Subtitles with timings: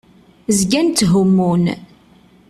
[0.57, 1.63] Zgan tthumun.